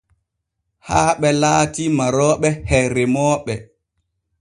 Haaɓe 0.87 1.29
laati 1.41 1.83
marooɓe 1.97 2.49
he 2.69 2.77
remmoɓe. 2.95 3.53